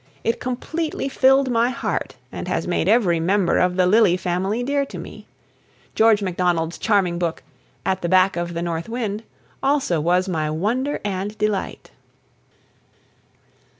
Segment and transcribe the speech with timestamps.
[0.23, 4.83] It completely filled my heart, and has made every member of the lily family dear
[4.83, 5.27] to me.
[5.93, 7.43] George Macdonald's charming book,
[7.85, 9.21] "At the Back of the North Wind,"
[9.61, 11.91] also was my wonder and delight.